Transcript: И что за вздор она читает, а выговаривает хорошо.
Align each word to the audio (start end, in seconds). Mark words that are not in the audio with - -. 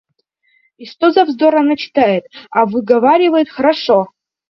И 0.79 0.85
что 0.87 1.11
за 1.11 1.25
вздор 1.25 1.57
она 1.57 1.75
читает, 1.75 2.23
а 2.49 2.65
выговаривает 2.65 3.49
хорошо. 3.51 4.07